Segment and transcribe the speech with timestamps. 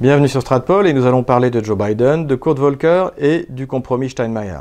[0.00, 3.66] Bienvenue sur Stratpol et nous allons parler de Joe Biden, de Kurt Volker et du
[3.66, 4.60] compromis Steinmeier.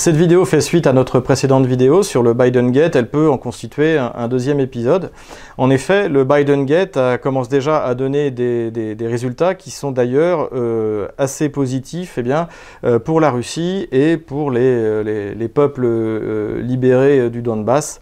[0.00, 2.96] Cette vidéo fait suite à notre précédente vidéo sur le Biden Gate.
[2.96, 5.10] Elle peut en constituer un, deuxième épisode.
[5.58, 11.08] En effet, le Biden Gate commence déjà à donner des, résultats qui sont d'ailleurs euh,
[11.18, 12.48] assez positifs eh bien,
[12.82, 15.86] euh, pour la Russie et pour les, euh, peuples
[16.62, 18.00] libérés du Donbass,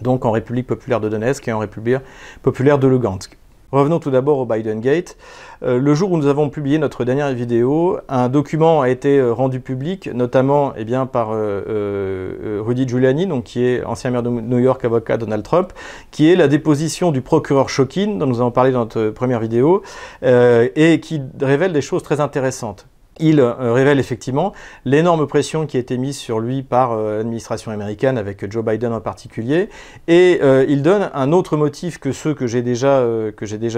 [0.00, 1.98] donc en République populaire de Donetsk et en République
[2.42, 3.36] populaire de Lugansk.
[3.70, 5.18] Revenons tout d'abord au Biden Gate.
[5.62, 9.30] Euh, le jour où nous avons publié notre dernière vidéo, un document a été euh,
[9.32, 14.30] rendu public, notamment eh bien, par euh, Rudy Giuliani, donc, qui est ancien maire de
[14.30, 15.74] New York, avocat Donald Trump,
[16.10, 19.82] qui est la déposition du procureur Shokin, dont nous avons parlé dans notre première vidéo,
[20.22, 22.86] et qui révèle des choses très intéressantes
[23.20, 24.52] il euh, révèle effectivement
[24.84, 28.92] l'énorme pression qui a été mise sur lui par euh, l'administration américaine, avec Joe Biden
[28.92, 29.68] en particulier,
[30.06, 33.04] et euh, il donne un autre motif que ceux que j'ai déjà,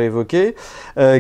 [0.00, 0.55] évoqués,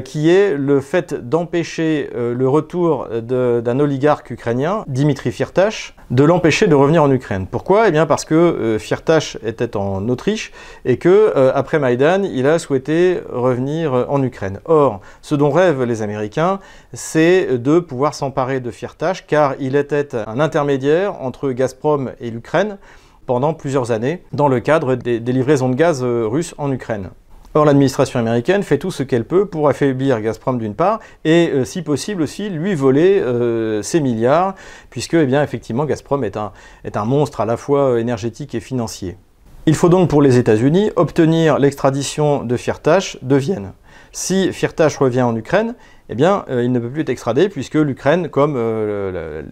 [0.04, 6.74] qui est le fait d'empêcher le retour d'un oligarque ukrainien, Dimitri Firtash, de l'empêcher de
[6.74, 7.46] revenir en Ukraine.
[7.50, 7.88] Pourquoi?
[7.88, 10.52] Eh bien parce que Firtash était en Autriche
[10.84, 14.60] et que après Maïdan, il a souhaité revenir en Ukraine.
[14.64, 16.58] Or, ce dont rêvent les Américains,
[16.92, 22.78] c'est de pouvoir s'emparer de Firtash car il était un intermédiaire entre Gazprom et l'Ukraine
[23.26, 27.10] pendant plusieurs années dans le cadre des, livraisons de gaz euh, russes en Ukraine.
[27.54, 31.64] Or, l'administration américaine fait tout ce qu'elle peut pour affaiblir Gazprom d'une part, et euh,
[31.64, 34.54] si possible aussi lui voler euh, ses milliards,
[34.88, 39.16] puisque, eh effectivement, Gazprom est un monstre à la fois énergétique et financier.
[39.66, 43.72] Il faut donc pour les États-Unis obtenir l'extradition de Firtash de Vienne.
[44.10, 45.74] Si Firtash revient en Ukraine,
[46.08, 49.42] eh bien, euh, il ne peut plus être extradé puisque l'Ukraine, comme euh,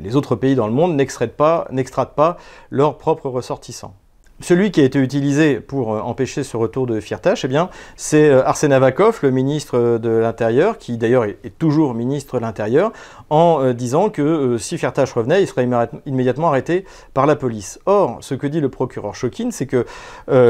[0.00, 1.68] les autres pays dans le monde, n'extradent pas,
[2.16, 2.38] pas
[2.70, 3.94] leurs propres ressortissants.
[4.42, 7.48] Celui qui a été utilisé pour euh, empêcher ce retour de Firtash, eh
[7.94, 12.92] c'est euh, Arsène Avakov, le ministre de l'Intérieur, qui d'ailleurs est, toujours ministre de l'Intérieur,
[13.30, 15.68] en euh, disant que si Firtash revenait, il serait
[16.06, 17.78] immédiatement arrêté par la police.
[17.86, 19.86] Or, ce que dit le procureur Chokin, c'est que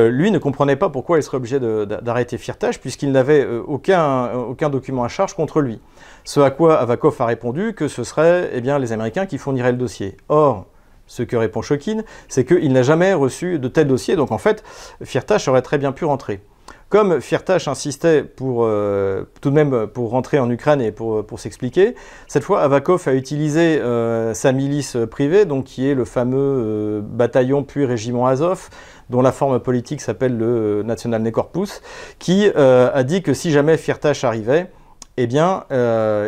[0.09, 5.05] lui ne comprenait pas pourquoi il serait obligé d'arrêter Firtash, puisqu'il n'avait aucun, aucun document
[5.05, 5.81] à charge contre lui.
[6.25, 9.73] Ce à quoi Avakov a répondu que ce serait eh bien, les Américains qui fourniraient
[9.73, 10.17] le dossier.
[10.29, 10.67] Or,
[11.13, 14.65] ce que répond Chokin, c'est qu'il n'a jamais reçu de tel dossier, donc en fait,
[15.05, 16.41] Firtash aurait très bien pu rentrer.
[16.89, 21.39] Comme Firtash insistait pour, euh, tout de même pour rentrer en Ukraine et pour, pour
[21.39, 21.95] s'expliquer,
[22.29, 27.01] cette fois Avakov a utilisé euh, sa milice privée, donc qui est le fameux euh,
[27.03, 28.71] bataillon puis régiment Azov,
[29.11, 31.83] dont la forme politique s'appelle le National Corpus,
[32.19, 34.71] qui a dit que si jamais Firtash arrivait,
[35.19, 35.65] eh bien,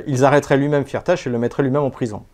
[0.06, 2.24] ils arrêteraient lui-même Firtash et le mettraient lui-même en prison.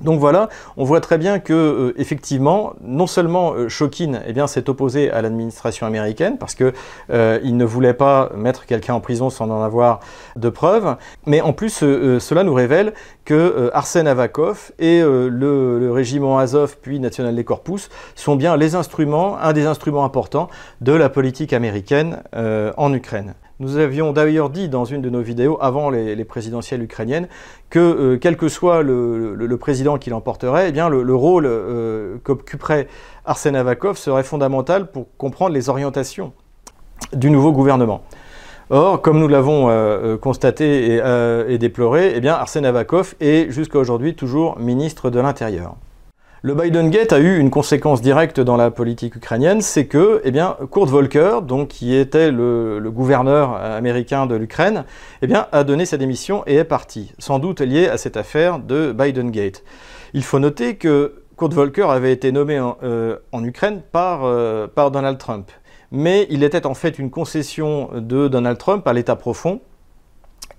[0.00, 5.10] Donc voilà, on voit très bien que euh, effectivement, non seulement euh, eh s'est opposé
[5.10, 6.72] à l'administration américaine parce que
[7.10, 10.00] euh, il ne voulait pas mettre quelqu'un en prison sans en avoir
[10.36, 12.92] de preuves, mais en plus cela nous révèle
[13.24, 19.52] que Arsène Avakov et le, régiment Azov puis National Corpus sont bien les instruments, un
[19.52, 20.48] des instruments importants
[20.80, 23.34] de la politique américaine en Ukraine.
[23.60, 27.26] Nous avions d'ailleurs dit dans une de nos vidéos avant les, présidentielles ukrainiennes
[27.70, 32.86] que euh, quel que soit le, président qui l'emporterait, eh le, rôle euh, qu'occuperait
[33.24, 36.32] Arsène Avakov serait fondamental pour comprendre les orientations
[37.12, 38.02] du nouveau gouvernement.
[38.70, 41.02] Or, comme nous l'avons euh, constaté et,
[41.48, 45.74] et, déploré, eh bien Arsène Avakov est jusqu'à aujourd'hui toujours ministre de l'Intérieur.
[46.42, 50.30] Le Biden Gate a eu une conséquence directe dans la politique ukrainienne, c'est que eh
[50.70, 54.84] Kurt Volker, qui était le, gouverneur américain de l'Ukraine,
[55.20, 58.92] eh a donné sa démission et est parti, sans doute lié à cette affaire de
[58.92, 59.64] Biden Gate.
[60.14, 65.18] Il faut noter que Kurt Volker avait été nommé en, euh, Ukraine euh, par Donald
[65.18, 65.50] Trump,
[65.90, 69.60] mais il était en fait une concession de Donald Trump à l'État profond,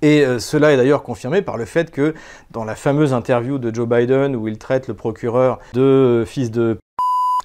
[0.01, 2.13] et euh, cela est d'ailleurs confirmé par le fait que
[2.51, 6.77] dans la fameuse interview de Joe Biden où il traite le procureur de fils de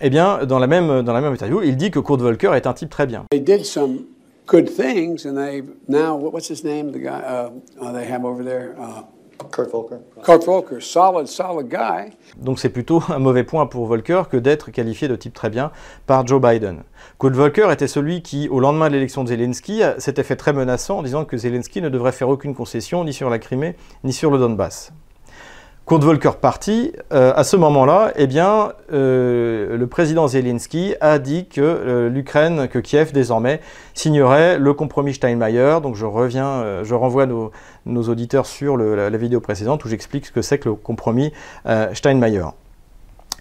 [0.00, 2.90] eh bien, dans la même, dans interview, il dit que Kurt Volker est un type
[2.90, 3.24] très bien.
[3.30, 4.00] They did some
[4.46, 6.90] good things and they now what's his name?
[6.90, 9.02] The guy uh, uh they have over there uh,
[9.50, 9.96] Kurt Volker.
[10.22, 12.10] Kurt Volker, solid, solid guy.
[12.36, 15.70] Donc c'est plutôt un mauvais point pour Volker que d'être qualifié de type très bien
[16.06, 16.82] par Joe Biden.
[17.18, 20.98] Kurt Volker était celui qui, au lendemain de l'élection de Zelensky, s'était fait très menaçant
[20.98, 24.30] en disant que Zelensky ne devrait faire aucune concession ni sur la Crimée ni sur
[24.30, 24.92] le Donbass.
[25.86, 32.68] Kurt Volker parti, à ce moment-là, eh bien, le président Zelensky a dit que l'Ukraine,
[32.68, 33.60] que Kiev désormais
[33.92, 35.80] signerait le compromis Steinmeier.
[35.82, 37.52] Donc je reviens, je renvoie nos,
[37.86, 41.34] auditeurs sur la, la, vidéo précédente où j'explique ce que c'est que le compromis
[41.92, 42.46] Steinmeier.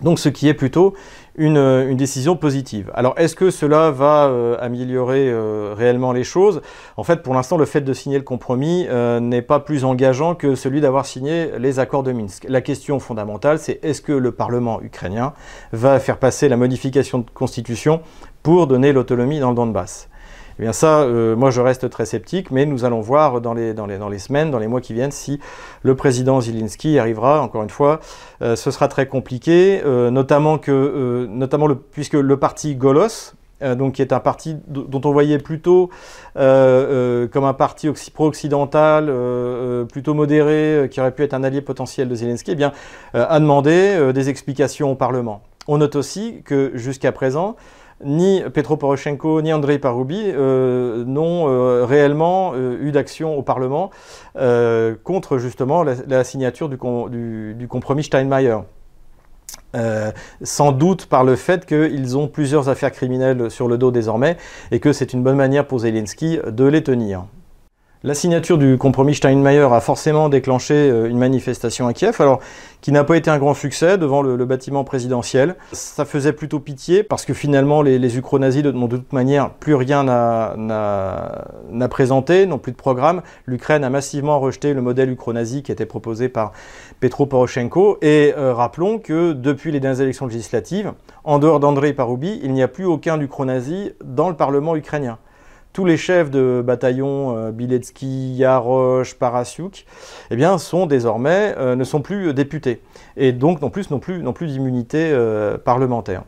[0.02, 0.96] Donc ce qui est plutôt
[1.36, 2.92] une, décision positive.
[2.94, 6.62] Alors est-ce que cela va euh, améliorer euh, réellement les choses?
[6.98, 10.36] En fait, pour l'instant, le fait de signer le compromis euh, n'est pas plus engageant
[10.36, 12.46] que celui d'avoir signé les accords de Minsk.
[12.50, 15.34] La question fondamentale, c'est est-ce que le Parlement ukrainien
[15.72, 18.02] va faire passer la modification de constitution
[18.44, 20.10] pour donner l'autonomie dans le Donbass?
[20.60, 23.74] Eh bien ça, euh, moi je reste très sceptique, mais nous allons voir dans les,
[23.74, 25.40] dans, les, dans les, semaines, dans les mois qui viennent, si
[25.82, 28.00] le président Zelensky arrivera, encore une fois,
[28.42, 33.34] euh, ce sera très compliqué, euh, notamment, que, notamment le, puisque le parti Golos,
[33.78, 35.90] donc qui est un parti dont on voyait plutôt
[36.36, 39.10] comme un parti pro-occidental,
[39.90, 42.74] plutôt modéré, qui aurait pu être un allié potentiel de Zelensky, eh bien,
[43.14, 45.44] a demandé des explications au Parlement.
[45.70, 47.56] On note aussi que jusqu'à présent,
[48.06, 53.92] ni Petro Poroshenko ni Andrei Paroubi euh, n'ont euh, réellement euh, eu d'action au Parlement
[55.04, 56.78] contre justement la, signature du,
[57.56, 58.58] du, compromis Steinmeier.
[60.42, 64.38] sans doute par le fait qu'ils ont plusieurs affaires criminelles sur le dos désormais
[64.72, 67.26] et que c'est une bonne manière pour Zelensky de les tenir.
[68.06, 72.42] La signature du compromis Steinmeier a forcément déclenché euh, une manifestation à Kiev, alors
[72.82, 75.56] qui n'a pas été un grand succès devant le, bâtiment présidentiel.
[75.72, 81.88] Ça faisait plutôt pitié parce que finalement les, les de toute manière plus rien à,
[81.90, 83.22] présenter, n'ont plus de programme.
[83.46, 86.52] L'Ukraine a massivement rejeté le modèle ukro-nazi qui était proposé par
[87.00, 88.00] Petro Poroshenko.
[88.02, 90.92] Et euh, rappelons que depuis les dernières élections législatives,
[91.24, 95.20] en dehors d'Andrei Paroubi, il n'y a plus aucun ukro-nazi dans le Parlement ukrainien
[95.74, 99.86] tous les chefs de bataillon, euh, Biletsky, Yarosh, Parasiuk,
[100.30, 102.82] eh bien, sont désormais, euh, ne sont plus députés.
[103.18, 106.24] Et donc, non plus, non plus, non plus d'immunité euh, parlementaire.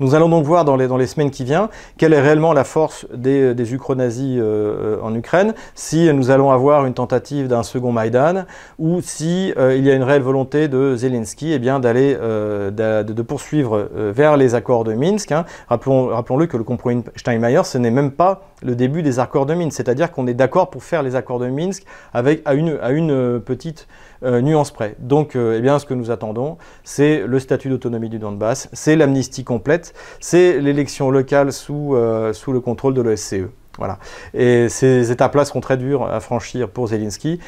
[0.00, 3.52] Nous allons donc voir dans les, semaines qui viennent quelle est réellement la force des,
[3.54, 8.44] des ukronazis euh, en Ukraine, si nous allons avoir une tentative d'un second Maïdan,
[8.78, 13.22] ou si euh, il y a une réelle volonté de Zelensky eh d'aller euh, de,
[13.22, 15.32] poursuivre vers les accords de Minsk.
[15.32, 15.44] Hein.
[15.68, 19.54] Rappelons, rappelons-le que le compromis Steinmeier, ce n'est même pas le début des accords de
[19.54, 23.88] Minsk, c'est-à-dire qu'on est, d'accord pour faire les accords de Minsk avec, à, une, petite
[24.24, 24.96] euh, nuance près.
[24.98, 28.96] Donc, euh, eh bien, ce que nous attendons, c'est le statut d'autonomie du Donbass, c'est
[28.96, 29.87] l'amnistie complète,
[30.20, 33.48] c'est l'élection locale sous, euh, le contrôle de l'OSCE.
[33.78, 33.98] Voilà.
[34.34, 37.38] Et ces étapes-là seront très dures à franchir pour Zelensky.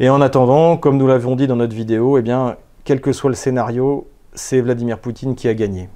[0.00, 3.30] Et en attendant, comme nous l'avions dit dans notre vidéo, eh bien, quel que soit
[3.30, 5.88] le scénario, c'est Vladimir Poutine qui a gagné.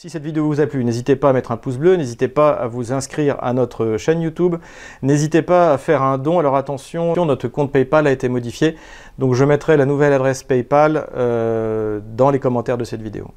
[0.00, 2.50] Si cette vidéo vous a plu, n'hésitez pas à mettre un pouce bleu, n'hésitez pas
[2.50, 4.54] à vous inscrire à notre chaîne YouTube,
[5.02, 6.38] n'hésitez pas à faire un don.
[6.38, 8.76] Alors attention, notre compte PayPal a été modifié,
[9.18, 13.32] donc je mettrai la nouvelle adresse PayPal euh, dans les commentaires de cette vidéo.